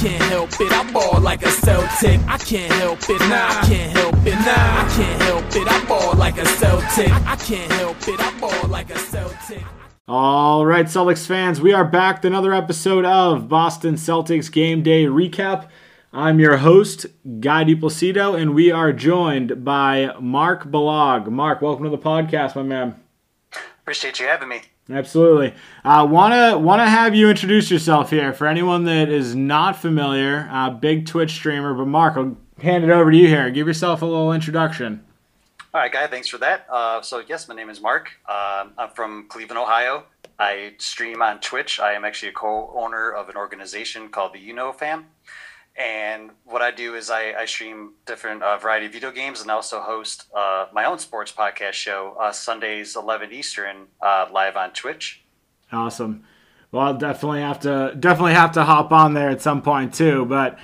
[0.00, 0.72] can't help it.
[0.72, 2.20] I ball like a Celtic.
[2.26, 3.20] I can't help it.
[3.20, 4.32] Nah, I can't help it.
[4.32, 5.68] Nah, I can't help it.
[5.70, 7.12] I ball like a Celtic.
[7.26, 8.18] I can't help it.
[8.18, 9.62] I ball like a Celtic.
[10.08, 15.04] All right, Celtics fans, we are back with another episode of Boston Celtics Game Day
[15.04, 15.68] Recap.
[16.14, 17.04] I'm your host,
[17.38, 21.28] Guy DePlacido, and we are joined by Mark Balog.
[21.28, 22.98] Mark, welcome to the podcast, my man.
[23.82, 24.62] Appreciate you having me.
[24.92, 25.54] Absolutely.
[25.84, 30.48] Uh, wanna wanna have you introduce yourself here for anyone that is not familiar.
[30.50, 33.50] Uh, big Twitch streamer, but Mark, I'll hand it over to you here.
[33.50, 35.04] Give yourself a little introduction.
[35.72, 36.66] All right, Guy, thanks for that.
[36.68, 38.10] Uh, so, yes, my name is Mark.
[38.28, 40.04] Um I'm from Cleveland, Ohio.
[40.38, 41.78] I stream on Twitch.
[41.78, 45.06] I am actually a co owner of an organization called the UNO Fam.
[45.76, 49.50] And what I do is I, I stream different uh, variety of video games and
[49.50, 54.72] also host uh, my own sports podcast show uh, Sundays 11 Eastern uh, live on
[54.72, 55.22] Twitch.
[55.72, 56.24] Awesome.
[56.72, 60.24] Well, I'll definitely have to definitely have to hop on there at some point too.
[60.24, 60.58] But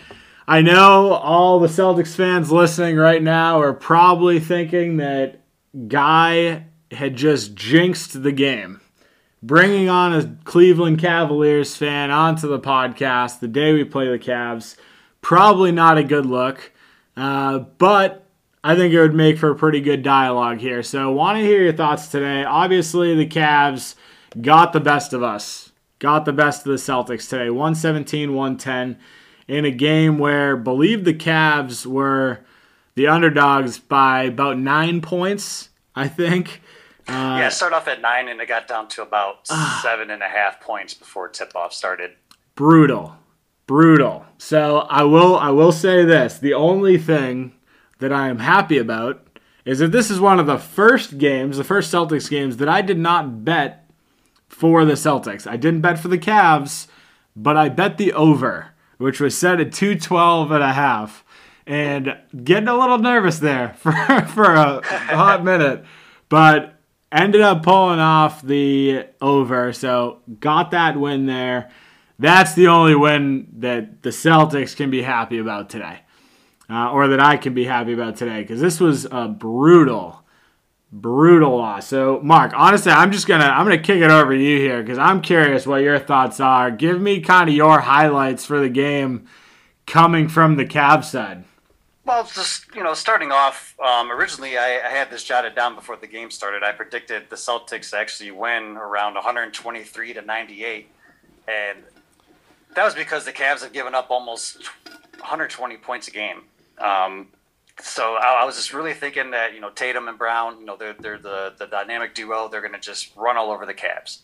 [0.47, 5.41] I know all the Celtics fans listening right now are probably thinking that
[5.89, 8.81] Guy had just jinxed the game,
[9.43, 14.77] bringing on a Cleveland Cavaliers fan onto the podcast the day we play the Cavs.
[15.27, 16.71] Probably not a good look,
[17.17, 18.29] uh, but
[18.63, 20.85] I think it would make for a pretty good dialogue here.
[20.85, 22.45] So, want to hear your thoughts today.
[22.45, 23.97] Obviously, the Cavs
[24.41, 29.01] got the best of us, got the best of the Celtics today 117 110
[29.49, 32.45] in a game where, believe the Cavs were
[32.95, 36.63] the underdogs by about nine points, I think.
[37.09, 39.49] Uh, yeah, it started off at nine and it got down to about
[39.83, 42.13] seven and a half points before tip off started.
[42.55, 43.17] brutal
[43.67, 44.25] brutal.
[44.39, 46.39] So i will i will say this.
[46.39, 47.53] The only thing
[47.99, 49.27] that i am happy about
[49.65, 52.83] is that this is one of the first games the first celtics games that i
[52.83, 53.89] did not bet
[54.49, 55.47] for the celtics.
[55.47, 56.87] I didn't bet for the Cavs,
[57.35, 61.23] but i bet the over which was set at 212 and a half.
[61.67, 65.85] And getting a little nervous there for, for a hot minute
[66.29, 66.75] but
[67.13, 69.73] ended up pulling off the over.
[69.73, 71.71] So got that win there
[72.19, 76.01] that's the only win that the Celtics can be happy about today,
[76.71, 80.23] uh, or that I can be happy about today, because this was a brutal,
[80.91, 81.87] brutal loss.
[81.87, 84.99] So, Mark, honestly, I'm just gonna I'm gonna kick it over to you here because
[84.99, 86.71] I'm curious what your thoughts are.
[86.71, 89.27] Give me kind of your highlights for the game
[89.87, 91.45] coming from the Cavs side.
[92.07, 95.97] Well, just you know, starting off, um, originally I, I had this jotted down before
[95.97, 96.63] the game started.
[96.63, 100.89] I predicted the Celtics actually win around 123 to 98,
[101.49, 101.79] and
[102.77, 104.59] that was because the Cavs have given up almost
[105.19, 106.43] 120 points a game.
[106.79, 107.29] Um,
[107.81, 110.77] so I, I was just really thinking that you know Tatum and Brown, you know,
[110.77, 112.49] they're they're the the dynamic duo.
[112.49, 114.21] They're going to just run all over the Cavs,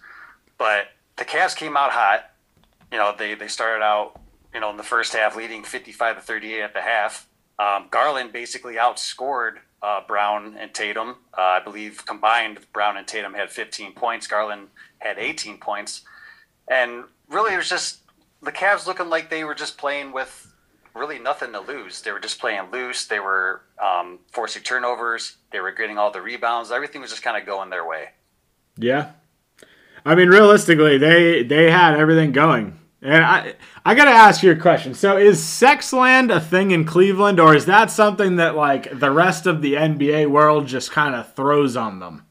[0.58, 2.30] but the Cavs came out hot.
[2.92, 4.20] You know, they they started out
[4.54, 7.26] you know in the first half leading 55 to 38 at the half.
[7.58, 11.16] Um, Garland basically outscored uh, Brown and Tatum.
[11.36, 14.26] Uh, I believe combined, Brown and Tatum had 15 points.
[14.26, 14.68] Garland
[14.98, 16.02] had 18 points,
[16.68, 18.01] and really it was just
[18.42, 20.52] the Cavs looking like they were just playing with
[20.94, 22.02] really nothing to lose.
[22.02, 23.06] They were just playing loose.
[23.06, 25.36] They were um, forcing turnovers.
[25.50, 26.70] They were getting all the rebounds.
[26.70, 28.08] Everything was just kind of going their way.
[28.76, 29.12] Yeah,
[30.04, 32.78] I mean, realistically, they they had everything going.
[33.00, 33.54] And I
[33.84, 34.94] I gotta ask you a question.
[34.94, 39.46] So is Sexland a thing in Cleveland, or is that something that like the rest
[39.46, 42.26] of the NBA world just kind of throws on them?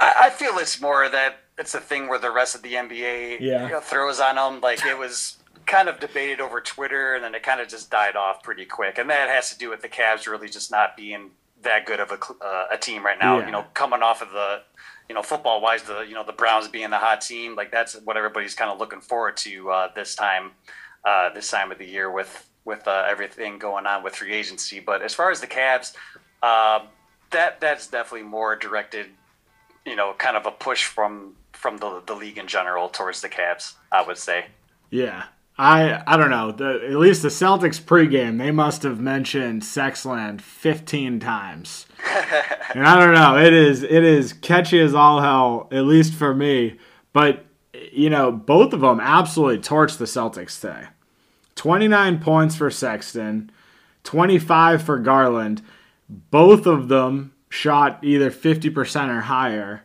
[0.00, 3.38] I, I feel it's more that it's a thing where the rest of the NBA
[3.40, 3.66] Yeah.
[3.66, 4.60] you know, throws on them.
[4.60, 5.36] Like it was
[5.66, 8.98] kind of debated over Twitter, and then it kind of just died off pretty quick.
[8.98, 11.30] And that has to do with the Cavs really just not being
[11.62, 13.38] that good of a, uh, a team right now.
[13.38, 13.46] Yeah.
[13.46, 14.62] You know, coming off of the,
[15.08, 17.94] you know, football wise, the you know the Browns being the hot team, like that's
[18.04, 20.52] what everybody's kind of looking forward to uh, this time,
[21.04, 24.78] uh, this time of the year with with uh, everything going on with free agency.
[24.80, 25.94] But as far as the Cavs,
[26.42, 26.80] uh,
[27.30, 29.06] that that's definitely more directed,
[29.84, 33.28] you know, kind of a push from from the the league in general towards the
[33.28, 33.74] Cavs.
[33.92, 34.46] I would say.
[34.90, 35.24] Yeah.
[35.58, 36.52] I I don't know.
[36.52, 41.86] The, at least the Celtics pregame, they must have mentioned Sexland 15 times.
[42.74, 43.36] and I don't know.
[43.36, 46.78] It is it is catchy as all hell, at least for me.
[47.12, 47.44] But
[47.92, 50.86] you know, both of them absolutely torched the Celtics today.
[51.56, 53.50] 29 points for Sexton,
[54.04, 55.60] 25 for Garland.
[56.08, 59.82] Both of them shot either 50% or higher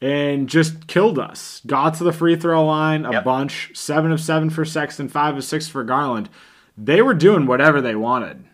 [0.00, 1.60] and just killed us.
[1.66, 3.24] Got to the free throw line a Yep.
[3.24, 3.70] bunch.
[3.74, 6.28] Seven of seven for Sexton, five of six for Garland.
[6.76, 8.44] They were doing whatever they wanted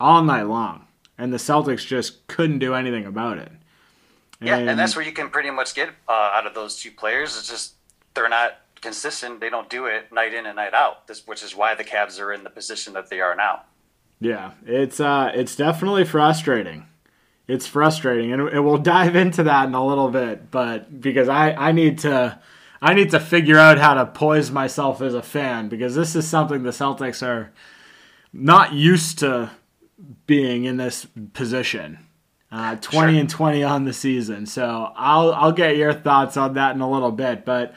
[0.00, 0.86] all night long,
[1.18, 3.50] and the Celtics just couldn't do anything about it.
[4.40, 7.36] Yeah, and that's where you can pretty much get uh, out of those two players.
[7.36, 7.74] It's just
[8.14, 9.40] they're not consistent.
[9.40, 11.06] They don't do it night in and night out.
[11.06, 13.62] This, which is why the Cavs are in the position that they are now.
[14.20, 16.86] Yeah, it's uh, it's definitely frustrating.
[17.46, 20.50] It's frustrating, and, and we'll dive into that in a little bit.
[20.50, 22.38] But because I I need to
[22.80, 26.26] I need to figure out how to poise myself as a fan because this is
[26.26, 27.50] something the Celtics are
[28.32, 29.50] not used to
[30.26, 31.98] being in this position.
[32.50, 33.20] Uh, 20 sure.
[33.20, 34.46] and 20 on the season.
[34.46, 37.44] So I'll I'll get your thoughts on that in a little bit.
[37.44, 37.74] But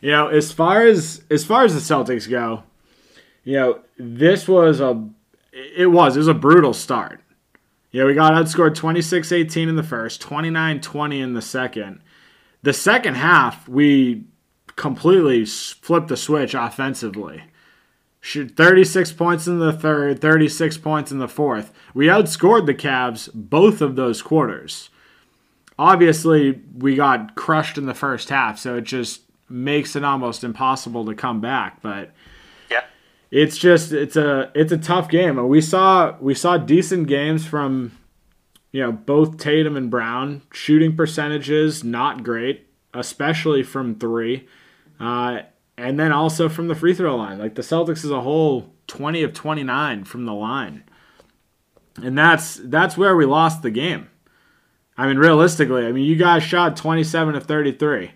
[0.00, 2.62] you know, as far as as far as the Celtics go,
[3.44, 5.08] you know, this was a
[5.52, 7.20] it was it was a brutal start.
[7.92, 12.00] Yeah, we got outscored 26-18 in the first, 29-20 in the second.
[12.62, 14.24] The second half, we
[14.76, 17.42] completely flipped the switch offensively.
[18.22, 21.72] 36 points in the third, 36 points in the fourth.
[21.94, 24.90] We outscored the Cavs both of those quarters.
[25.78, 31.04] Obviously, we got crushed in the first half, so it just makes it almost impossible
[31.06, 32.12] to come back, but.
[33.30, 35.36] It's just it's a it's a tough game.
[35.48, 37.92] We saw we saw decent games from
[38.72, 44.46] you know, both Tatum and Brown shooting percentages not great, especially from 3.
[44.98, 45.40] Uh,
[45.76, 47.38] and then also from the free throw line.
[47.38, 50.84] Like the Celtics as a whole, 20 of 29 from the line.
[52.02, 54.08] And that's that's where we lost the game.
[54.96, 58.12] I mean, realistically, I mean, you guys shot 27 of 33.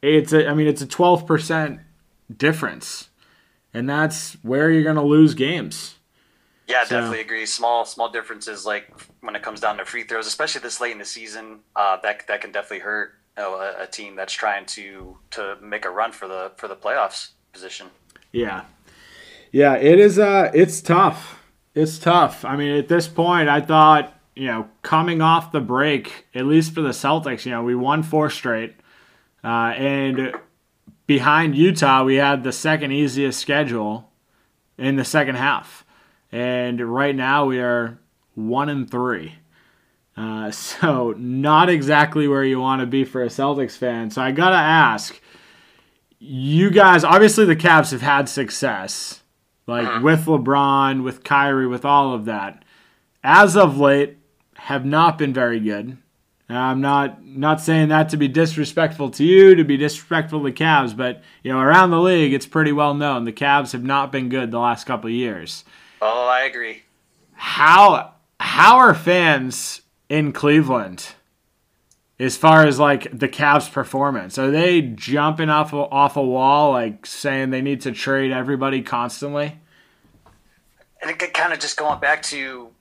[0.00, 1.80] It's a, I mean, it's a 12%
[2.34, 3.08] difference.
[3.74, 5.96] And that's where you're going to lose games.
[6.68, 6.96] Yeah, so.
[6.96, 7.46] definitely agree.
[7.46, 8.90] Small, small differences like
[9.20, 12.26] when it comes down to free throws, especially this late in the season, uh, that
[12.28, 15.90] that can definitely hurt you know, a, a, team that's trying to to make a
[15.90, 17.88] run for the for the playoffs position.
[18.30, 18.64] Yeah,
[19.50, 20.18] yeah, it is.
[20.18, 21.40] Uh, it's tough.
[21.74, 22.44] It's tough.
[22.44, 26.74] I mean, at this point, I thought you know coming off the break, at least
[26.74, 28.76] for the Celtics, you know, we won four straight,
[29.42, 30.34] uh, and
[31.12, 34.10] behind Utah, we had the second easiest schedule
[34.78, 35.84] in the second half,
[36.30, 37.98] and right now we are
[38.34, 39.34] one and three.
[40.16, 44.10] Uh, so not exactly where you want to be for a Celtics fan.
[44.10, 45.20] So I gotta ask,
[46.18, 49.22] you guys obviously the Cavs have had success,
[49.66, 50.00] like uh-huh.
[50.02, 52.64] with LeBron, with Kyrie, with all of that.
[53.22, 54.16] As of late,
[54.54, 55.98] have not been very good.
[56.56, 60.52] I'm not not saying that to be disrespectful to you, to be disrespectful to the
[60.52, 64.10] Cavs, but you know around the league, it's pretty well known the Cavs have not
[64.10, 65.64] been good the last couple of years.
[66.00, 66.82] Oh, I agree.
[67.32, 71.14] How how are fans in Cleveland
[72.18, 74.36] as far as like the Cavs' performance?
[74.36, 78.82] Are they jumping off a, off a wall, like saying they need to trade everybody
[78.82, 79.60] constantly?
[81.02, 82.71] I think kind of just going back to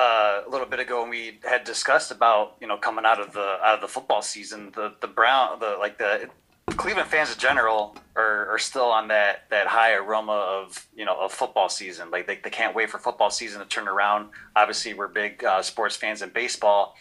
[0.00, 3.58] uh, a little bit ago we had discussed about you know coming out of the
[3.62, 6.30] out of the football season, the the Brown the like the
[6.76, 11.20] Cleveland fans in general are, are still on that that high aroma of you know
[11.20, 12.10] of football season.
[12.10, 14.30] Like they, they can't wait for football season to turn around.
[14.56, 16.94] Obviously, we're big uh, sports fans in baseball,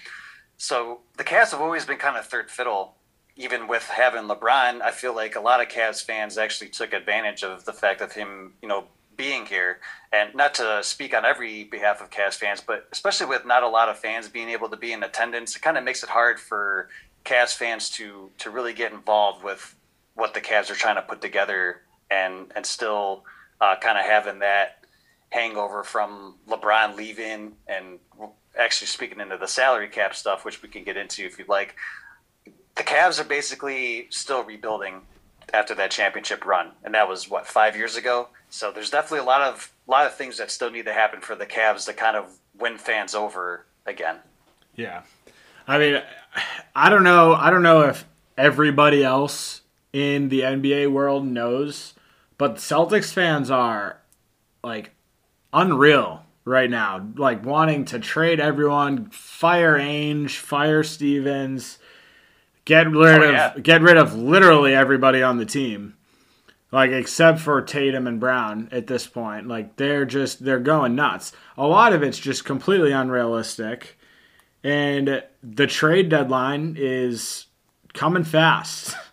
[0.57, 2.95] so the Cavs have always been kind of third fiddle.
[3.37, 7.41] Even with having LeBron, I feel like a lot of Cavs fans actually took advantage
[7.41, 8.83] of the fact of him, you know,
[9.19, 9.79] being here.
[10.13, 13.67] And not to speak on every behalf of Cavs fans, but especially with not a
[13.67, 16.39] lot of fans being able to be in attendance, it kind of makes it hard
[16.39, 16.87] for
[17.25, 19.75] Cavs fans to to really get involved with
[20.15, 23.25] what the Cavs are trying to put together and and still
[23.59, 24.85] uh, kind of having that
[25.31, 27.99] hangover from LeBron leaving and
[28.57, 31.75] actually speaking into the salary cap stuff, which we can get into if you'd like.
[32.75, 35.01] The Cavs are basically still rebuilding
[35.53, 38.29] after that championship run, and that was what five years ago.
[38.49, 41.35] So there's definitely a lot of lot of things that still need to happen for
[41.35, 44.17] the Cavs to kind of win fans over again.
[44.75, 45.03] Yeah,
[45.67, 46.01] I mean,
[46.75, 47.33] I don't know.
[47.33, 48.05] I don't know if
[48.37, 49.61] everybody else
[49.93, 51.93] in the NBA world knows,
[52.37, 53.99] but Celtics fans are
[54.63, 54.91] like
[55.53, 57.07] unreal right now.
[57.15, 61.77] Like wanting to trade everyone, fire Ainge, fire Stevens,
[62.65, 63.53] get rid oh, yeah.
[63.53, 65.95] of get rid of literally everybody on the team.
[66.71, 69.47] Like except for Tatum and Brown at this point.
[69.47, 71.31] Like they're just they're going nuts.
[71.57, 73.99] A lot of it's just completely unrealistic
[74.63, 77.45] and the trade deadline is
[77.93, 78.95] coming fast.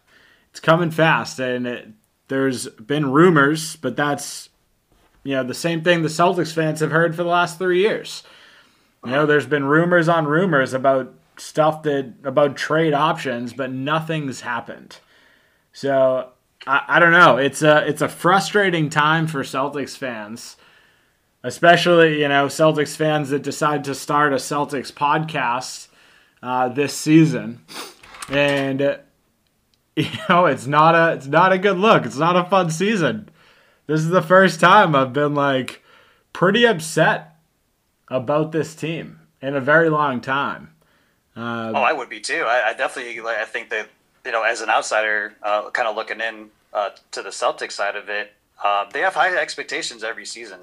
[0.50, 1.88] It's coming fast, and it,
[2.28, 4.48] there's been rumors, but that's
[5.22, 8.22] you know the same thing the Celtics fans have heard for the last three years.
[9.04, 14.40] You know, there's been rumors on rumors about stuff that about trade options, but nothing's
[14.40, 14.96] happened.
[15.74, 16.30] So
[16.66, 17.36] I, I don't know.
[17.36, 20.56] It's a it's a frustrating time for Celtics fans
[21.46, 25.86] especially you know Celtics fans that decide to start a Celtics podcast
[26.42, 27.60] uh, this season,
[28.28, 28.80] and
[29.96, 32.04] you know, it's not a it's not a good look.
[32.04, 33.30] It's not a fun season.
[33.86, 35.82] This is the first time I've been like
[36.32, 37.36] pretty upset
[38.08, 40.72] about this team in a very long time.
[41.36, 42.44] Uh, oh, I would be too.
[42.46, 43.38] I, I definitely like.
[43.38, 43.88] I think that
[44.26, 47.94] you know, as an outsider, uh, kind of looking in uh, to the Celtics side
[47.94, 50.58] of it, uh, they have high expectations every season,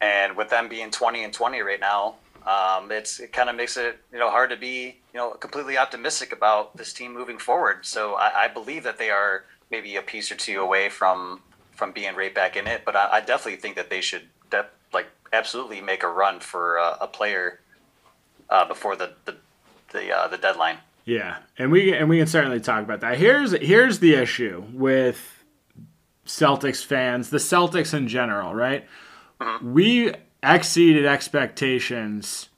[0.00, 3.76] and with them being twenty and twenty right now, um, it's it kind of makes
[3.78, 7.86] it you know hard to be you know completely optimistic about this team moving forward.
[7.86, 11.40] So I, I believe that they are maybe a piece or two away from
[11.74, 14.66] from being right back in it, but I, I definitely think that they should de-
[14.92, 17.60] like absolutely make a run for uh, a player
[18.50, 19.36] uh, before the the
[19.92, 20.76] the, uh, the deadline.
[21.08, 23.16] Yeah, and we and we can certainly talk about that.
[23.16, 25.42] Here's here's the issue with
[26.26, 28.86] Celtics fans, the Celtics in general, right?
[29.62, 30.12] We
[30.42, 32.50] exceeded expectations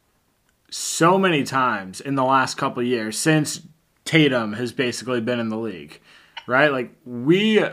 [0.69, 3.61] so many times in the last couple years since
[4.05, 6.01] Tatum has basically been in the league,
[6.49, 6.73] right?
[6.73, 7.65] Like we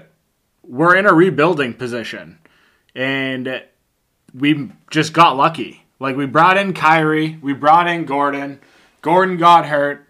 [0.62, 2.38] were in a rebuilding position
[2.94, 3.64] and
[4.32, 5.88] we just got lucky.
[6.00, 8.60] Like we brought in Kyrie, we brought in Gordon,
[9.02, 10.07] Gordon got hurt,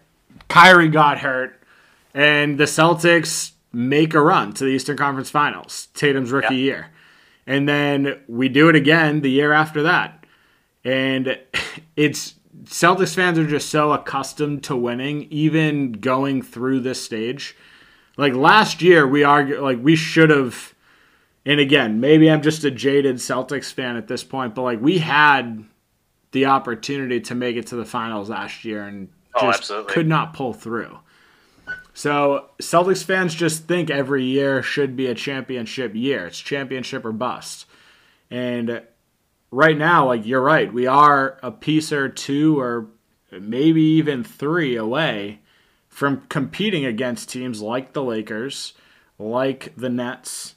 [0.48, 1.62] Kyrie got hurt,
[2.14, 6.60] and the Celtics make a run to the Eastern Conference Finals, Tatum's rookie yeah.
[6.62, 6.90] year.
[7.46, 10.26] And then we do it again the year after that.
[10.84, 11.38] And
[11.96, 17.56] it's Celtics fans are just so accustomed to winning, even going through this stage.
[18.16, 20.74] Like last year, we argue like we should have.
[21.46, 24.98] And again, maybe I'm just a jaded Celtics fan at this point, but like we
[24.98, 25.64] had
[26.32, 29.08] the opportunity to make it to the finals last year and
[29.42, 30.98] oh, could not pull through.
[31.94, 36.26] So Celtics fans just think every year should be a championship year.
[36.26, 37.66] It's championship or bust.
[38.30, 38.82] And
[39.50, 42.86] right now, like you're right, we are a piece or two or
[43.32, 45.40] maybe even three away
[45.88, 48.74] from competing against teams like the Lakers,
[49.18, 50.54] like the Nets.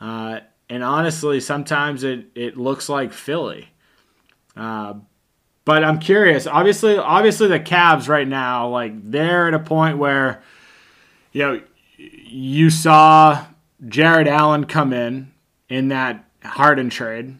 [0.00, 3.68] Uh, and honestly, sometimes it, it looks like Philly.
[4.56, 4.94] Uh,
[5.64, 6.46] but I'm curious.
[6.46, 10.42] Obviously, obviously the Cavs right now, like they're at a point where
[11.32, 11.60] you know,
[11.96, 13.46] you saw
[13.86, 15.32] Jarrett Allen come in
[15.68, 17.38] in that Harden trade.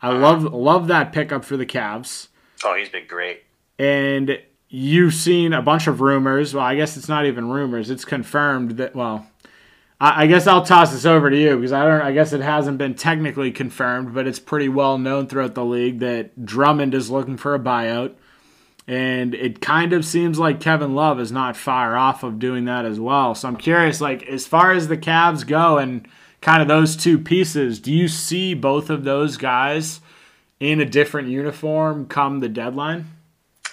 [0.00, 0.18] I uh-huh.
[0.18, 2.28] love love that pickup for the Cavs.
[2.64, 3.42] Oh, he's been great.
[3.78, 4.38] And
[4.68, 6.54] you've seen a bunch of rumors.
[6.54, 8.94] Well, I guess it's not even rumors; it's confirmed that.
[8.94, 9.26] Well,
[10.04, 12.02] I, guess I'll toss this over to you because I don't.
[12.02, 16.00] I guess it hasn't been technically confirmed, but it's pretty well known throughout the league
[16.00, 18.14] that Drummond is looking for a buyout.
[18.86, 22.84] And it kind of seems like Kevin Love is not far off of doing that
[22.84, 23.34] as well.
[23.34, 26.06] So I'm curious, like, as far as the Cavs go and
[26.42, 30.00] kind of those two pieces, do you see both of those guys
[30.60, 33.06] in a different uniform come the deadline?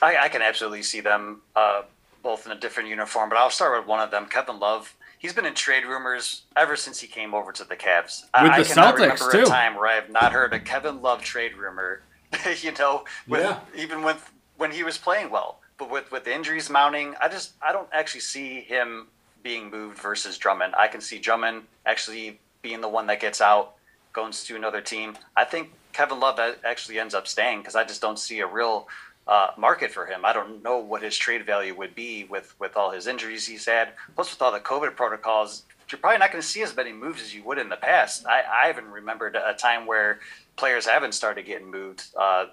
[0.02, 1.82] I, I can absolutely see them uh,
[2.24, 4.96] both in a different uniform, but I'll start with one of them, Kevin Love.
[5.22, 8.24] He's been in trade rumors ever since he came over to the Cavs.
[8.24, 9.44] With I, the I cannot Celtics remember too.
[9.44, 12.02] a time where I have not heard a Kevin Love trade rumor.
[12.64, 13.60] you know, with, yeah.
[13.78, 15.60] even with when he was playing well.
[15.78, 19.10] But with with injuries mounting, I just I don't actually see him
[19.44, 20.74] being moved versus Drummond.
[20.76, 23.74] I can see Drummond actually being the one that gets out,
[24.14, 25.16] goes to another team.
[25.38, 28.88] I think Kevin Love actually ends up staying because I just don't see a real
[29.28, 30.26] uh, market for him.
[30.26, 33.66] I don't know what his trade value would be with with all his injuries he's
[33.66, 35.64] had, plus with all the COVID protocols.
[35.90, 38.26] You're probably not going to see as many moves as you would in the past.
[38.26, 40.20] I, I haven't remembered a time where
[40.56, 42.06] players haven't started getting moved.
[42.18, 42.46] Uh,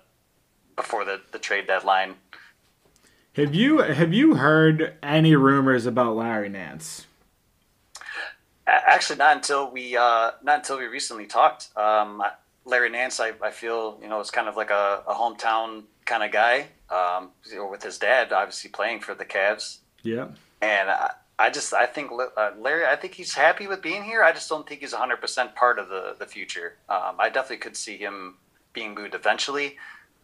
[0.79, 2.15] before the, the trade deadline.
[3.35, 7.07] Have you have you heard any rumors about Larry Nance?
[8.67, 11.77] Actually, not until we uh, not until we recently talked.
[11.77, 12.23] Um,
[12.69, 16.23] Larry Nance, I, I feel you know is kind of like a, a hometown kind
[16.23, 16.67] of guy.
[16.91, 19.79] Um, you know, with his dad, obviously playing for the Cavs.
[20.03, 20.29] Yeah.
[20.63, 24.23] And I, I just I think uh, Larry, I think he's happy with being here.
[24.23, 26.77] I just don't think he's 100 percent part of the the future.
[26.89, 28.37] Um, I definitely could see him
[28.73, 29.77] being moved eventually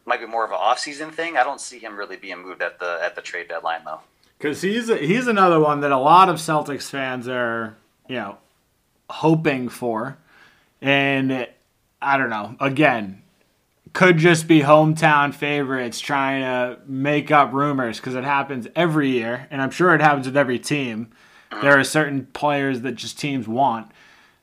[0.07, 1.37] might be more of an off-season thing.
[1.37, 4.01] I don't see him really being moved at the at the trade deadline though.
[4.39, 7.77] Because he's he's another one that a lot of Celtics fans are
[8.09, 8.39] you know
[9.09, 10.19] hoping for,
[10.81, 11.49] and
[12.05, 12.57] I don't know.
[12.61, 13.23] Again,
[13.93, 19.47] could just be hometown favorites trying to make up rumors because it happens every year,
[19.51, 21.11] and I'm sure it happens with every team.
[21.63, 23.91] There are certain players that just teams want.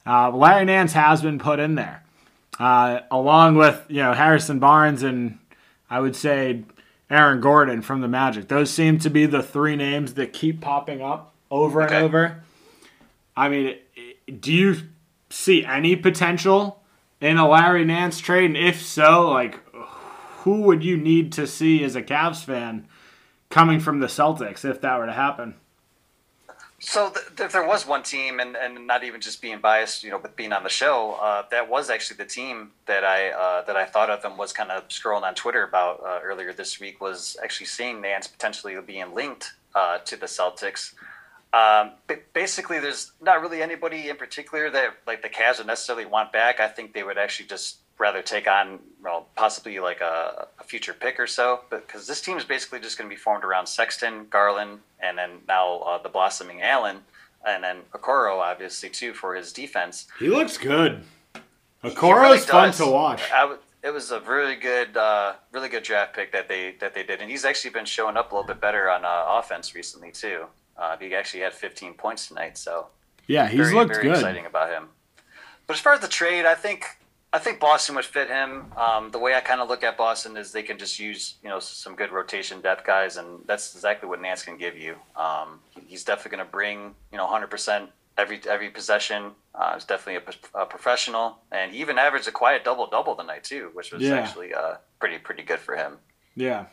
[0.06, 2.04] Uh, Larry Nance has been put in there,
[2.58, 5.38] uh, along with you know Harrison Barnes and
[5.90, 6.64] I would say
[7.10, 8.48] Aaron Gordon from the Magic.
[8.48, 11.98] Those seem to be the three names that keep popping up over okay.
[11.98, 12.44] and over.
[13.36, 13.76] I mean,
[14.40, 14.78] do you
[15.30, 16.81] see any potential
[17.22, 18.46] in a Larry Nance trade?
[18.46, 19.60] And if so, like,
[20.40, 22.88] who would you need to see as a Cavs fan
[23.50, 25.56] coming from the Celtics if that were to happen?
[26.84, 30.10] So th- th- there was one team, and, and not even just being biased, you
[30.10, 33.62] know, but being on the show, uh, that was actually the team that I uh,
[33.66, 36.80] that I thought of and was kind of scrolling on Twitter about uh, earlier this
[36.80, 40.96] week was actually seeing Nance potentially being linked uh, to the Celtics.
[41.54, 41.92] Um,
[42.34, 46.60] basically, there's not really anybody in particular that like the Cavs would necessarily want back.
[46.60, 50.94] I think they would actually just rather take on well, possibly like a, a future
[50.94, 51.62] pick or so.
[51.70, 55.18] But because this team is basically just going to be formed around Sexton, Garland, and
[55.18, 56.98] then now uh, the blossoming Allen,
[57.46, 60.08] and then Okoro obviously too for his defense.
[60.20, 61.04] He looks good.
[61.84, 63.22] He Okoro's really fun to watch.
[63.32, 66.94] I w- it was a really good, uh, really good draft pick that they that
[66.94, 69.76] they did, and he's actually been showing up a little bit better on uh, offense
[69.76, 70.46] recently too.
[70.78, 72.88] Uh, he actually had 15 points tonight, so
[73.28, 74.14] Yeah, he's very, looked very good.
[74.16, 74.90] exciting about him.
[75.68, 76.86] But as far as the trade, I think
[77.34, 78.74] I think Boston would fit him.
[78.76, 81.48] Um, the way I kind of look at Boston is they can just use you
[81.50, 84.96] know some good rotation depth guys, and that's exactly what Nance can give you.
[85.16, 89.32] Um, he's definitely going to bring you know 100 percent every every possession.
[89.56, 90.22] Uh, he's definitely
[90.56, 94.02] a, a professional, and he even averaged a quiet double double tonight too, which was
[94.02, 94.16] Yeah.
[94.16, 96.00] actually uh, pretty pretty good for him.
[96.36, 96.66] Yeah.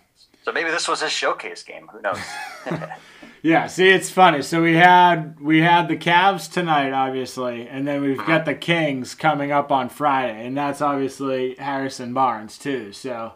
[0.44, 1.86] So maybe this was his showcase game.
[1.92, 2.18] Who knows?
[3.42, 4.42] Yeah, see it's funny.
[4.42, 9.14] So we had we had the Cavs tonight obviously, and then we've got the Kings
[9.14, 12.92] coming up on Friday, and that's obviously Harrison Barnes too.
[12.92, 13.34] So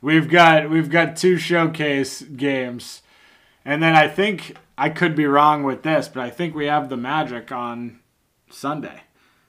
[0.00, 3.02] we've got we've got two showcase games.
[3.64, 6.88] And then I think I could be wrong with this, but I think we have
[6.88, 8.00] the Magic on
[8.50, 9.02] Sunday.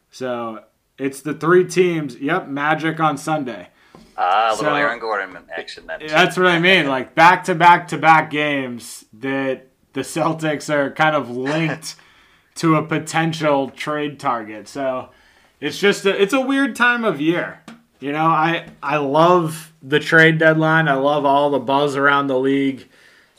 [0.10, 0.66] So
[0.98, 2.18] it's the three teams.
[2.18, 3.70] Yep, Magic on Sunday.
[4.18, 6.02] Ah, little So- Aaron Gordon action then.
[6.08, 6.88] That's what I mean.
[6.88, 11.96] Like back to back to back games that the Celtics are kind of linked
[12.56, 14.68] to a potential trade target.
[14.68, 15.10] So
[15.60, 17.62] it's just a, it's a weird time of year.
[18.00, 20.88] You know, I I love the trade deadline.
[20.88, 22.88] I love all the buzz around the league.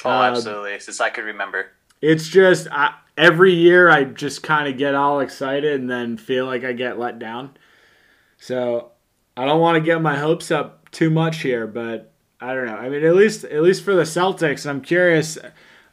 [0.05, 0.79] Oh, Uh, absolutely.
[0.81, 1.67] Since I could remember.
[2.01, 6.47] It's just I, every year I just kind of get all excited and then feel
[6.47, 7.57] like I get let down.
[8.39, 8.91] So
[9.37, 12.75] I don't want to get my hopes up too much here, but I don't know.
[12.77, 15.39] I mean, at least at least for the Celtics, I'm curious.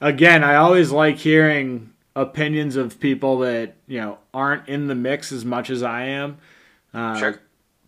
[0.01, 5.31] Again, I always like hearing opinions of people that you know aren't in the mix
[5.31, 6.37] as much as I am.
[6.93, 7.39] Uh, Sure.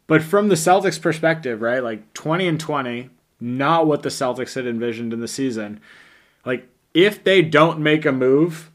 [0.07, 1.81] But from the Celtics' perspective, right?
[1.81, 5.79] Like 20 and 20, not what the Celtics had envisioned in the season.
[6.45, 8.71] Like, if they don't make a move,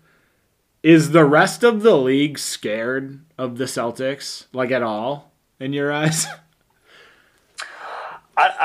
[0.83, 5.93] is the rest of the league scared of the Celtics, like at all, in your
[5.93, 6.27] eyes?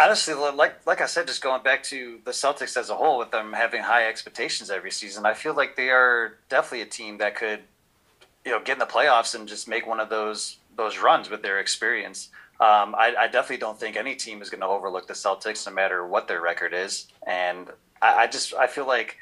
[0.02, 3.30] Honestly, like like I said, just going back to the Celtics as a whole, with
[3.30, 7.36] them having high expectations every season, I feel like they are definitely a team that
[7.36, 7.60] could,
[8.44, 11.44] you know, get in the playoffs and just make one of those those runs with
[11.44, 12.30] their experience.
[12.60, 15.74] Um, I, I definitely don't think any team is going to overlook the Celtics, no
[15.74, 17.08] matter what their record is.
[17.28, 17.68] And
[18.02, 19.18] I, I just I feel like,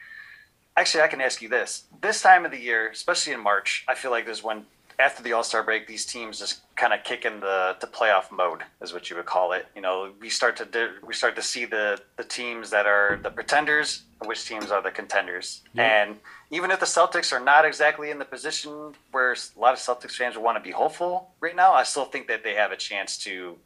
[0.78, 3.96] actually, I can ask you this: this time of the year, especially in March, I
[3.96, 4.66] feel like there's when
[5.00, 8.32] after the All Star break, these teams just kind of kick in the, the playoff
[8.32, 9.66] mode, is what you would call it.
[9.74, 13.20] You know, we start to do, we start to see the the teams that are
[13.24, 15.62] the pretenders, which teams are the contenders.
[15.76, 16.18] And
[16.52, 20.16] even if the Celtics are not exactly in the position where a lot of Celtics
[20.16, 22.78] fans would want to be hopeful right now, I still think that they have a
[22.78, 23.58] chance to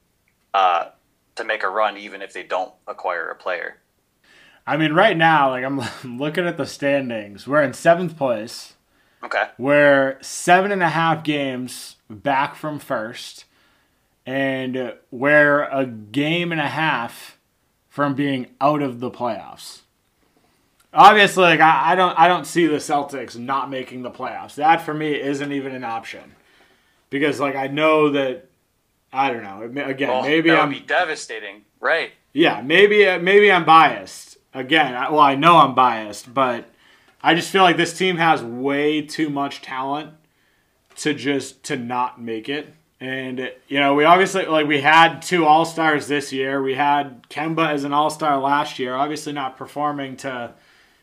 [0.54, 0.90] uh,
[1.36, 3.78] to make a run, even if they don't acquire a player.
[4.68, 5.82] I mean, right now, like I'm
[6.20, 7.48] looking at the standings.
[7.48, 8.73] We're in seventh place.
[9.24, 9.46] Okay.
[9.58, 13.46] We're seven and a half games back from first,
[14.26, 17.38] and we're a game and a half
[17.90, 19.82] from being out of the playoffs.
[20.94, 24.56] Obviously, like I, I don't, I don't see the Celtics not making the playoffs.
[24.56, 26.36] That for me isn't even an option,
[27.10, 28.50] because like I know that
[29.12, 29.84] I don't know.
[29.86, 32.12] Again, Well, maybe that I'm would be devastating, right?
[32.34, 34.38] yeah, maybe maybe I'm biased.
[34.54, 36.66] Again, I, well, I know I'm biased, but
[37.24, 40.12] I just feel like this team has way too much talent
[40.98, 42.74] to just to not make it.
[43.00, 46.62] And you know, we obviously like we had two All Stars this year.
[46.62, 48.96] We had Kemba as an All Star last year.
[48.96, 50.54] Obviously, not performing to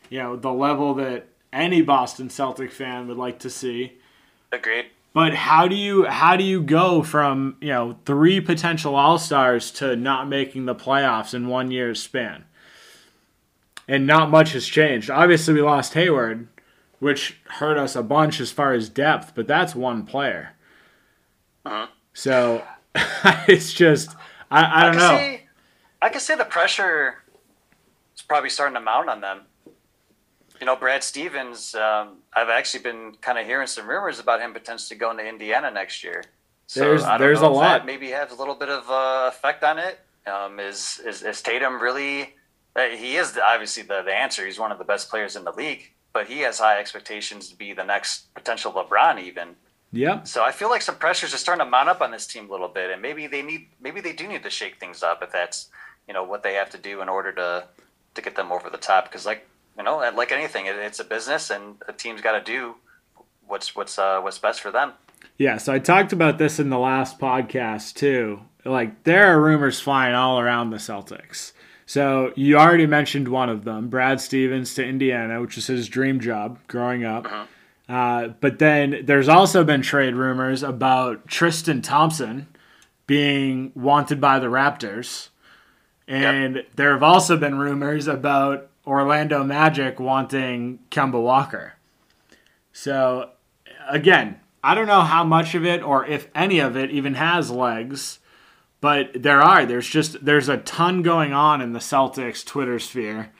[0.09, 3.93] you know the level that any Boston Celtic fan would like to see.
[4.51, 4.85] Agreed.
[5.13, 9.69] But how do you how do you go from you know three potential All Stars
[9.71, 12.45] to not making the playoffs in one year's span?
[13.91, 15.09] And not much has changed.
[15.09, 16.47] Obviously, we lost Hayward,
[16.99, 20.53] which hurt us a bunch as far as depth, but that's one player.
[21.65, 21.87] Uh-huh.
[22.13, 22.63] So
[23.49, 24.15] it's just
[24.49, 25.17] I, I don't can know.
[25.17, 25.41] See,
[26.01, 27.15] I can say the pressure
[28.15, 29.41] is probably starting to mount on them.
[30.61, 31.75] You know, Brad Stevens.
[31.75, 35.69] Um, I've actually been kind of hearing some rumors about him potentially going to Indiana
[35.69, 36.23] next year.
[36.67, 37.85] So There's- I there's a lot.
[37.85, 39.99] Maybe has a little bit of uh, effect on it.
[40.25, 42.35] Um, is, is is Tatum really?
[42.75, 44.45] Uh, he is obviously the, the answer.
[44.45, 45.91] He's one of the best players in the league.
[46.13, 49.55] but he has high expectations to be the next potential LeBron even.
[49.93, 50.27] Yep.
[50.27, 52.51] So I feel like some pressures are starting to mount up on this team a
[52.51, 55.31] little bit, and maybe they need, maybe they do need to shake things up if
[55.31, 55.67] that's,
[56.07, 57.65] you know, what they have to do in order to
[58.15, 59.05] to get them over the top.
[59.05, 62.43] Because like you know, like anything, it, it's a business, and a team's got to
[62.43, 62.75] do
[63.47, 64.93] what's what's uh, what's best for them.
[65.37, 68.41] Yeah, so I talked about this in the last podcast too.
[68.63, 71.51] Like there are rumors flying all around the Celtics.
[71.91, 76.21] So you already mentioned one of them, Brad Stevens to Indiana, which was his dream
[76.21, 77.25] job growing up.
[77.25, 77.93] Uh-huh.
[77.93, 82.47] Uh, but then there's also been trade rumors about Tristan Thompson
[83.07, 85.31] being wanted by the Raptors.
[86.07, 86.67] And yep.
[86.77, 91.73] there have also been rumors about Orlando Magic wanting Kemba Walker.
[92.71, 93.31] So
[93.89, 97.51] again, I don't know how much of it or if any of it even has
[97.51, 98.19] legs,
[98.81, 99.65] but there are.
[99.65, 103.31] There's just there's a ton going on in the Celtics Twitter sphere,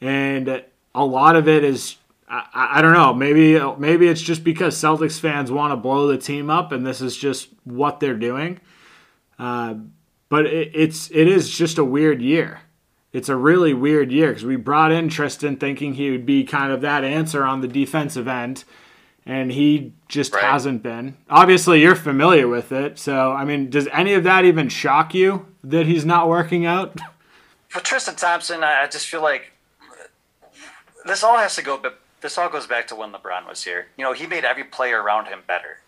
[0.00, 0.62] and
[0.94, 1.96] a lot of it is
[2.28, 3.14] I, I don't know.
[3.14, 7.00] Maybe maybe it's just because Celtics fans want to blow the team up, and this
[7.00, 8.60] is just what they're doing.
[9.38, 9.76] Uh,
[10.28, 12.60] but it, it's it is just a weird year.
[13.12, 16.72] It's a really weird year because we brought in Tristan thinking he would be kind
[16.72, 18.64] of that answer on the defensive end
[19.28, 20.42] and he just right.
[20.42, 21.14] hasn't been.
[21.28, 25.46] Obviously, you're familiar with it, so I mean, does any of that even shock you
[25.62, 26.98] that he's not working out?
[27.68, 29.52] For Tristan Thompson, I just feel like
[31.04, 33.88] this all has to go, but this all goes back to when LeBron was here.
[33.98, 35.80] You know, he made every player around him better.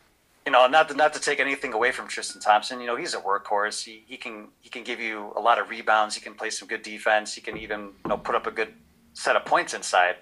[0.44, 2.81] You know, not to, not to take anything away from Tristan Thompson.
[2.81, 3.83] You know, he's a workhorse.
[3.85, 6.14] He, he can he can give you a lot of rebounds.
[6.14, 7.35] He can play some good defense.
[7.35, 8.74] He can even you know put up a good
[9.14, 10.16] set of points inside.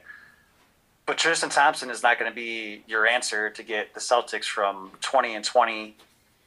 [1.09, 4.91] But Tristan Thompson is not going to be your answer to get the Celtics from
[5.01, 5.97] 20 and 20,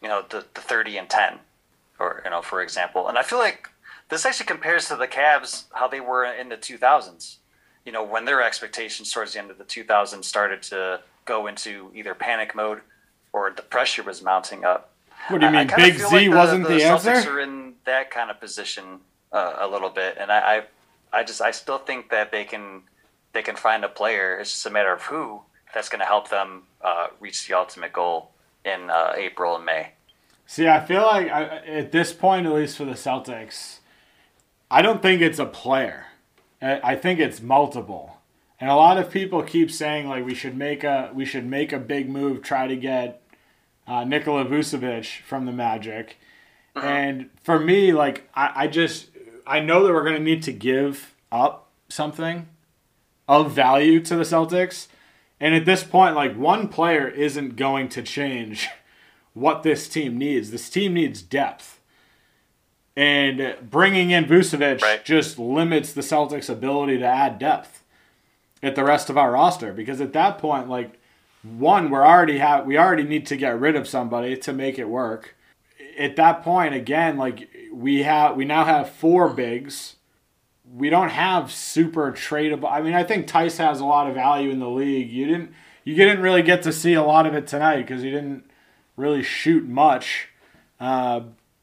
[0.04, 1.39] you know, to, to 30 and 10,
[1.97, 3.08] or, you know, for example.
[3.08, 3.69] And I feel like
[4.10, 7.38] this actually compares to the Cavs, how they were in the 2000s,
[7.88, 11.89] you know, when their expectations towards the end of the 2000s started to go into
[11.95, 12.82] either panic mode
[13.34, 14.91] or the pressure was mounting up.
[15.30, 15.71] What do you mean?
[15.76, 17.13] Big Z like the, wasn't the, the answer?
[17.13, 19.00] Celtics are in that kind of position
[19.32, 20.17] uh, a little bit.
[20.19, 20.63] And I,
[21.12, 22.84] I, I just, I still think that they can
[23.34, 24.38] they can find a player.
[24.38, 25.41] It's just a matter of who
[25.74, 28.32] that's going to help them uh, reach the ultimate goal
[28.65, 29.91] in uh, April and May.
[30.46, 33.80] See, I feel like I, at this point, at least for the Celtics,
[34.70, 36.08] I don't think it's a player.
[36.62, 38.17] I think it's multiple.
[38.60, 41.74] And a lot of people keep saying like we should make a we should make
[41.74, 43.22] a big move, try to get
[43.88, 46.17] uh, Nikola Vucevic from the Magic.
[46.76, 46.86] Uh-huh.
[46.86, 49.08] And for me, like I, I just
[49.48, 52.48] I know that we're gonna need to give up something
[53.32, 54.88] of value to the Celtics.
[55.39, 58.67] And at this point, like one player isn't going to change
[59.34, 60.52] what this team needs.
[60.52, 61.80] This team needs depth.
[62.98, 65.06] And bringing in Vucevic right.
[65.06, 67.84] just limits the Celtics' ability to add depth
[68.62, 71.00] at the rest of our roster because at that point, like
[71.41, 74.89] one, we're already have we already need to get rid of somebody to make it
[74.89, 75.36] work.
[75.98, 79.96] At that point, again, like we have we now have four bigs
[80.74, 82.72] we don't have super tradable.
[82.72, 85.10] I mean, I think Theis has a lot of value in the league.
[85.10, 85.54] You didn't
[85.84, 88.50] you didn't really get to see a lot of it tonight because he didn't
[88.96, 90.30] really shoot much.
[90.80, 91.22] Uh,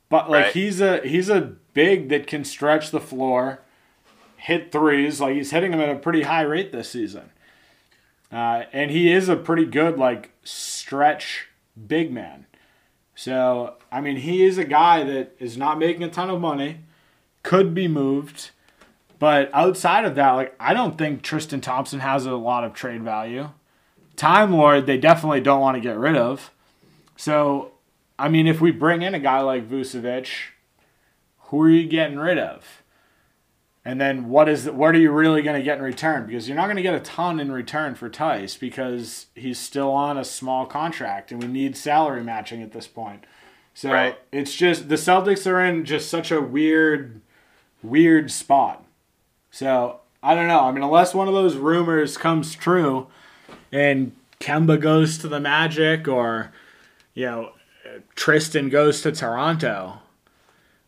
[0.09, 0.53] but like right.
[0.53, 3.61] he's a he's a big that can stretch the floor,
[4.37, 5.21] hit threes.
[5.21, 7.31] Like he's hitting them at a pretty high rate this season.
[8.31, 11.47] Uh, and he is a pretty good like stretch
[11.87, 12.47] big man.
[13.15, 16.81] So I mean, he is a guy that is not making a ton of money,
[17.43, 18.51] could be moved
[19.19, 23.03] but outside of that, like I don't think Tristan Thompson has a lot of trade
[23.03, 23.51] value.
[24.17, 26.51] Time Lord, they definitely don't want to get rid of.
[27.17, 27.73] So,
[28.19, 30.29] I mean, if we bring in a guy like Vucevic,
[31.49, 32.83] who are you getting rid of?
[33.85, 36.27] And then what is what are you really going to get in return?
[36.27, 39.91] Because you're not going to get a ton in return for Theis because he's still
[39.91, 43.25] on a small contract and we need salary matching at this point.
[43.73, 44.19] So right.
[44.31, 47.21] it's just the Celtics are in just such a weird,
[47.83, 48.85] weird spot.
[49.51, 50.61] So I don't know.
[50.61, 53.07] I mean, unless one of those rumors comes true,
[53.73, 56.53] and Kemba goes to the Magic, or
[57.15, 57.53] you know,
[58.15, 60.01] Tristan goes to Toronto,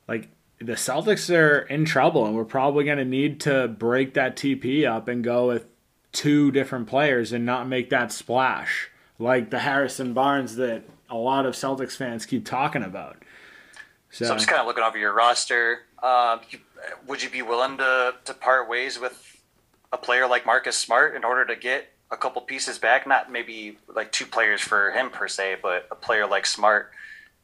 [0.08, 4.36] like the Celtics are in trouble, and we're probably going to need to break that
[4.36, 5.66] TP up and go with
[6.12, 11.46] two different players and not make that splash like the Harrison Barnes that a lot
[11.46, 13.16] of Celtics fans keep talking about.
[14.10, 15.80] So, so I'm just kind of looking over your roster.
[16.02, 16.58] Uh, you
[17.06, 19.40] would you be willing to to part ways with
[19.92, 23.06] a player like Marcus Smart in order to get a couple pieces back?
[23.06, 26.92] Not maybe like two players for him per se, but a player like Smart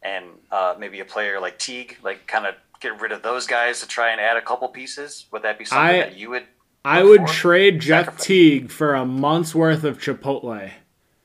[0.03, 3.81] and uh, maybe a player like Teague, like kind of get rid of those guys
[3.81, 5.27] to try and add a couple pieces.
[5.33, 6.45] Would that be something I, that you would?
[6.85, 7.27] I would for?
[7.29, 8.27] trade Jeff Sacrifice.
[8.27, 10.71] Teague for a month's worth of Chipotle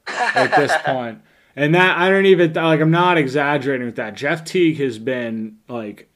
[0.07, 1.21] at this point.
[1.55, 2.79] And that I don't even like.
[2.79, 4.15] I'm not exaggerating with that.
[4.15, 6.09] Jeff Teague has been like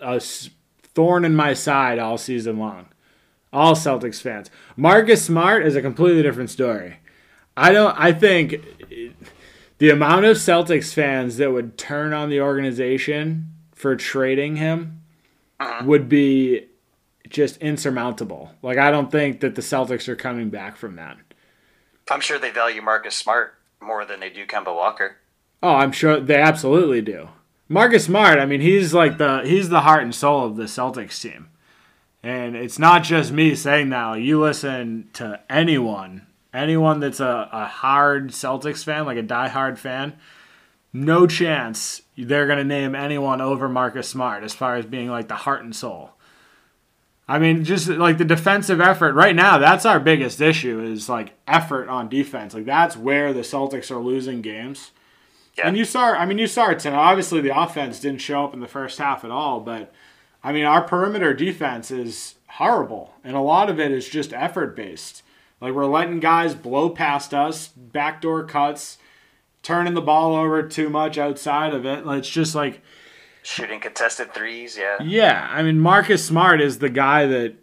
[0.00, 0.20] a
[0.94, 2.86] thorn in my side all season long.
[3.52, 4.50] All Celtics fans.
[4.76, 6.98] Marcus Smart is a completely different story.
[7.56, 7.98] I don't.
[7.98, 8.56] I think
[9.78, 15.00] the amount of Celtics fans that would turn on the organization for trading him
[15.58, 15.84] uh-huh.
[15.84, 16.66] would be
[17.28, 18.50] just insurmountable.
[18.62, 21.16] Like I don't think that the Celtics are coming back from that.
[22.10, 25.16] I'm sure they value Marcus Smart more than they do Kemba Walker.
[25.62, 27.28] Oh, I'm sure they absolutely do.
[27.72, 31.22] Marcus Smart, I mean, he's like the he's the heart and soul of the Celtics
[31.22, 31.50] team.
[32.20, 34.06] And it's not just me saying that.
[34.06, 39.78] Like, you listen to anyone, anyone that's a, a hard Celtics fan, like a diehard
[39.78, 40.18] fan,
[40.92, 45.28] no chance they're going to name anyone over Marcus Smart as far as being like
[45.28, 46.10] the heart and soul.
[47.28, 51.34] I mean, just like the defensive effort right now, that's our biggest issue is like
[51.46, 52.52] effort on defense.
[52.52, 54.90] Like that's where the Celtics are losing games.
[55.60, 55.68] Yeah.
[55.68, 56.96] And you saw, I mean, you saw it tonight.
[56.96, 59.92] Obviously, the offense didn't show up in the first half at all, but
[60.42, 64.74] I mean, our perimeter defense is horrible, and a lot of it is just effort
[64.74, 65.22] based.
[65.60, 68.96] Like we're letting guys blow past us, backdoor cuts,
[69.62, 72.04] turning the ball over too much outside of it.
[72.06, 72.80] It's just like,
[73.42, 75.02] Shooting contested threes, yeah.
[75.02, 77.54] yeah, I mean, Marcus Smart is the guy that,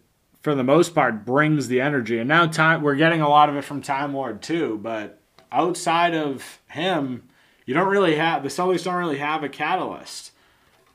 [0.42, 2.18] for the most part, brings the energy.
[2.18, 4.78] And now time we're getting a lot of it from Time Lord too.
[4.80, 7.28] But outside of him,
[7.68, 10.32] you don't really have the Celtics don't really have a catalyst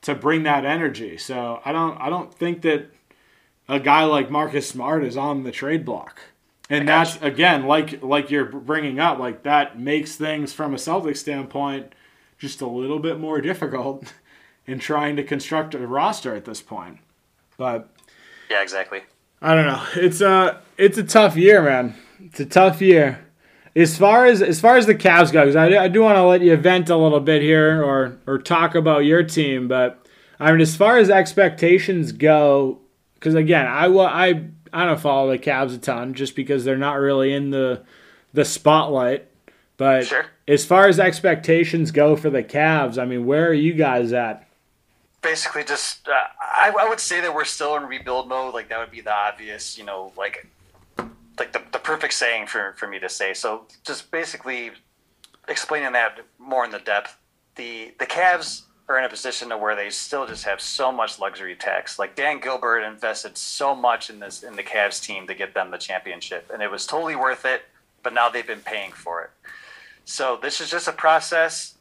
[0.01, 1.17] to bring that energy.
[1.17, 2.88] So I don't I don't think that
[3.69, 6.19] a guy like Marcus Smart is on the trade block.
[6.71, 11.17] And that's again like like you're bringing up like that makes things from a Celtics
[11.17, 11.93] standpoint
[12.39, 14.12] just a little bit more difficult
[14.65, 16.97] in trying to construct a roster at this point.
[17.55, 17.88] But
[18.49, 19.03] Yeah, exactly.
[19.43, 19.86] I don't know.
[19.95, 21.95] It's a it's a tough year, man.
[22.19, 23.22] It's a tough year.
[23.75, 26.23] As far as as far as the Cavs go, 'cause I, I do want to
[26.23, 29.99] let you vent a little bit here or or talk about your team, but
[30.39, 32.79] I mean, as far as expectations go,
[33.15, 36.99] because again, I I I don't follow the Cavs a ton just because they're not
[36.99, 37.81] really in the
[38.33, 39.25] the spotlight.
[39.77, 40.25] But Sure.
[40.47, 44.47] as far as expectations go for the Cavs, I mean, where are you guys at?
[45.21, 48.77] basically just uh, I, I would say that we're still in rebuild mode like that
[48.77, 50.45] would be the obvious you know like
[51.39, 54.72] like the, the perfect saying for, for me to say so just basically
[55.48, 57.17] explaining that more in the depth
[57.56, 61.19] the the Cavs are in a position to where they still just have so much
[61.19, 65.34] luxury tax like Dan Gilbert invested so much in this in the Cavs team to
[65.34, 67.63] get them the championship and it was totally worth it
[68.04, 69.32] but now they've been paying for it
[70.06, 71.76] so this is just a process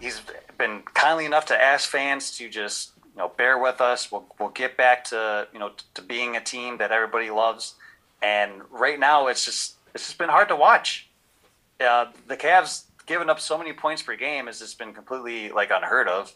[0.00, 0.20] he's
[0.58, 4.10] been kindly enough to ask fans to just you know bear with us.
[4.10, 7.74] We'll we'll get back to you know to being a team that everybody loves.
[8.24, 11.10] And right now, it's just it's just been hard to watch.
[11.78, 15.70] Uh, the Cavs giving up so many points per game has just been completely like
[15.70, 16.34] unheard of,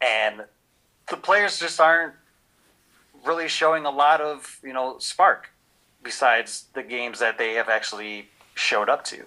[0.00, 0.42] and
[1.08, 2.14] the players just aren't
[3.24, 5.50] really showing a lot of you know spark
[6.02, 9.24] besides the games that they have actually showed up to.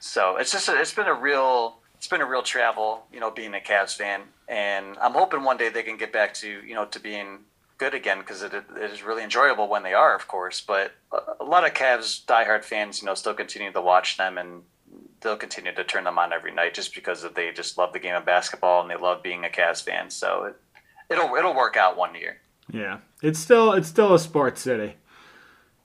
[0.00, 3.54] So it's just it's been a real it's been a real travel, you know, being
[3.54, 6.86] a Cavs fan, and I'm hoping one day they can get back to you know
[6.86, 7.38] to being
[7.78, 10.60] good again because it, it is really enjoyable when they are, of course.
[10.60, 10.92] But
[11.40, 14.62] a, lot of Cavs diehard fans, you know, still continue to watch them and
[15.20, 17.98] they'll continue to turn them on every night just because of they just love the
[17.98, 20.10] game of basketball and they love being a Cavs fan.
[20.10, 20.56] So it,
[21.10, 22.38] it'll it'll work out one year.
[22.70, 24.94] Yeah, it's still it's still a sports city.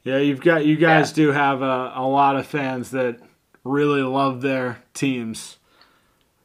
[0.03, 1.15] Yeah, you've got you guys Yeah.
[1.15, 3.19] do have a, a lot of fans that
[3.63, 5.57] really love their teams,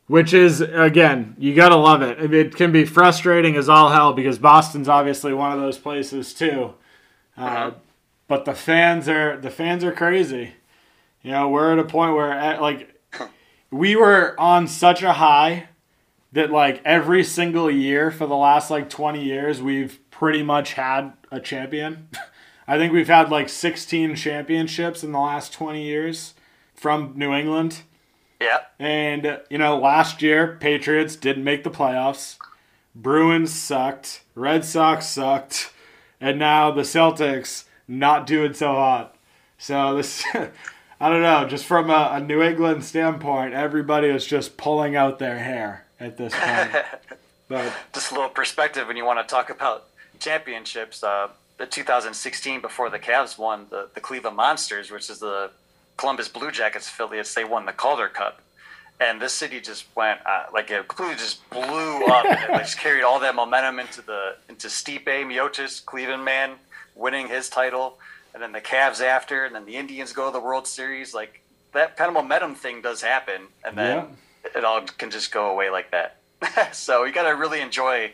[0.06, 2.32] which is again you gotta love it.
[2.32, 6.74] It can be frustrating as all hell because Boston's obviously one of those places too.
[7.36, 7.72] Uh,
[8.28, 10.54] but the fans are the fans are crazy.
[11.22, 13.00] You know, we're at a point where eh, like
[13.70, 15.68] we were on such a high
[16.32, 21.12] that like every single year for the last like 20 years we've pretty much had
[21.30, 22.08] a champion.
[22.68, 26.34] I think we've had like 16 championships in the last 20 years
[26.74, 27.82] from New England.
[28.40, 32.36] Yeah, And uh, you know, last year Patriots didn't make the playoffs.
[32.94, 35.72] Bruins sucked, Red Sox sucked,
[36.20, 39.16] and now the Celtics not doing so hot.
[39.58, 40.24] So this
[41.00, 45.18] I don't know, just from a, a New England standpoint, everybody is just pulling out
[45.18, 46.84] their hair at this point.
[47.48, 51.02] but just a little perspective when you want to talk about championships.
[51.04, 55.50] Uh, the 2016, before the Cavs won the, the Cleveland Monsters, which is the
[55.96, 58.40] Columbus Blue Jackets affiliates, they won the Calder Cup.
[58.98, 62.24] And this city just went uh, like it completely just blew up.
[62.24, 66.52] and it like, just carried all that momentum into the into Stipe Miocic, Cleveland man,
[66.94, 67.98] winning his title.
[68.32, 71.12] and then the Cavs after, and then the Indians go to the World Series.
[71.14, 74.06] Like that kind of momentum thing does happen, and then
[74.54, 76.16] it all can just go away like that.
[76.74, 78.12] so you got to really enjoy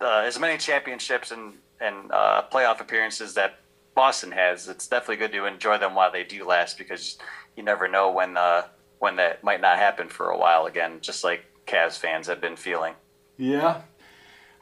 [0.00, 3.59] uh, as many championships and and uh, playoff appearances that
[3.94, 4.68] Boston has.
[4.68, 7.18] It's definitely good to enjoy them while they do last because
[7.56, 8.62] you never know when uh,
[8.98, 10.98] when that might not happen for a while again.
[11.00, 12.94] Just like Cavs fans have been feeling.
[13.36, 13.82] Yeah,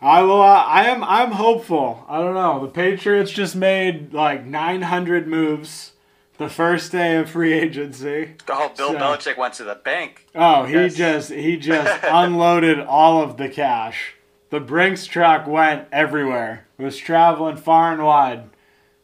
[0.01, 0.43] I will.
[0.43, 1.03] Uh, I am.
[1.05, 2.05] I'm hopeful.
[2.09, 2.61] I don't know.
[2.61, 5.93] The Patriots just made like 900 moves
[6.39, 8.37] the first day of free agency.
[8.49, 10.27] Oh, Bill so, Belichick went to the bank.
[10.35, 10.95] Oh, he yes.
[10.95, 14.15] just he just unloaded all of the cash.
[14.51, 16.67] The Brinks truck went everywhere.
[16.79, 18.49] It was traveling far and wide.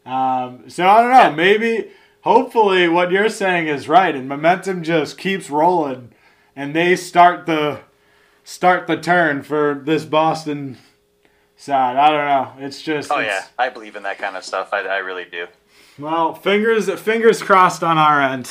[0.05, 1.17] Um, so I don't know.
[1.17, 1.29] Yeah.
[1.31, 1.89] Maybe,
[2.21, 6.11] hopefully, what you're saying is right, and momentum just keeps rolling,
[6.55, 7.81] and they start the
[8.43, 10.77] start the turn for this Boston
[11.55, 11.97] side.
[11.97, 12.65] I don't know.
[12.65, 13.11] It's just.
[13.11, 14.69] Oh it's, yeah, I believe in that kind of stuff.
[14.71, 15.47] I, I really do.
[15.97, 18.49] Well, fingers fingers crossed on our end.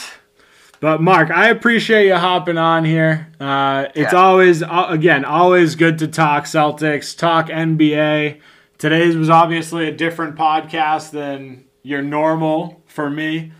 [0.81, 3.33] But Mark, I appreciate you hopping on here.
[3.41, 4.19] Uh, it's yeah.
[4.19, 8.41] always again always good to talk Celtics, talk NBA.
[8.85, 13.53] Today's was obviously a different podcast than your normal for me,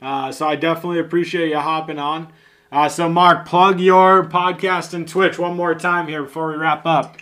[0.00, 2.32] uh, so I definitely appreciate you hopping on.
[2.72, 6.86] Uh, so, Mark, plug your podcast and Twitch one more time here before we wrap
[6.86, 7.18] up.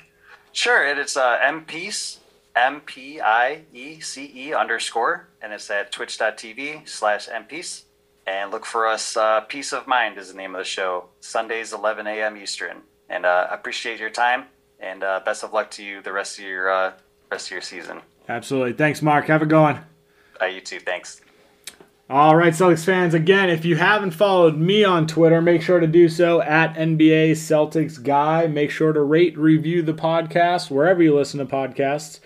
[0.53, 2.19] Sure, it's uh, MPiece,
[2.55, 7.87] M P I E C E underscore, and it's at twitch.tv slash MPiece.
[8.25, 9.17] And look for us.
[9.17, 11.07] Uh, Peace of Mind is the name of the show.
[11.19, 12.37] Sundays, 11 a.m.
[12.37, 12.83] Eastern.
[13.09, 14.45] And uh, appreciate your time,
[14.79, 16.93] and uh, best of luck to you the rest of your uh,
[17.31, 18.01] rest of your season.
[18.29, 18.75] Absolutely.
[18.75, 19.27] Thanks, Mark.
[19.27, 19.81] Have a good one.
[20.41, 20.81] Uh, you too.
[20.81, 21.21] Thanks.
[22.11, 23.13] All right, Celtics fans.
[23.13, 27.33] Again, if you haven't followed me on Twitter, make sure to do so at NBA
[27.33, 28.47] Celtics Guy.
[28.47, 32.21] Make sure to rate, review the podcast wherever you listen to podcasts,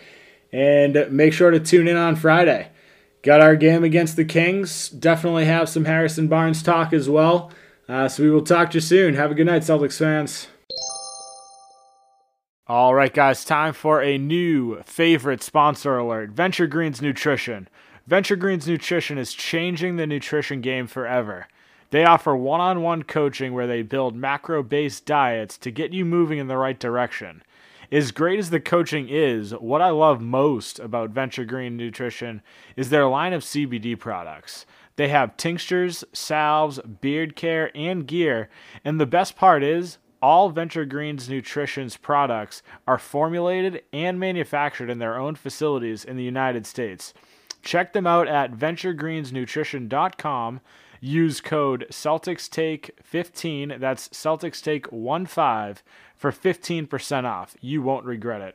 [0.53, 2.69] and make sure to tune in on Friday.
[3.23, 4.88] Got our game against the Kings.
[4.88, 7.51] Definitely have some Harrison Barnes talk as well.
[7.88, 9.15] Uh, so we will talk to you soon.
[9.15, 10.47] Have a good night, Celtics fans.
[12.72, 17.68] All right, guys, time for a new favorite sponsor alert Venture Greens Nutrition.
[18.06, 21.48] Venture Greens Nutrition is changing the nutrition game forever.
[21.90, 26.06] They offer one on one coaching where they build macro based diets to get you
[26.06, 27.42] moving in the right direction.
[27.90, 32.40] As great as the coaching is, what I love most about Venture Green Nutrition
[32.74, 34.64] is their line of CBD products.
[34.96, 38.48] They have tinctures, salves, beard care, and gear,
[38.82, 45.00] and the best part is all Venture Greens Nutrition's products are formulated and manufactured in
[45.00, 47.12] their own facilities in the United States.
[47.62, 50.61] Check them out at venturegreensnutrition.com.
[51.00, 55.78] Use code CelticsTake15, that's CelticsTake15,
[56.16, 57.56] for 15% off.
[57.61, 58.54] You won't regret it.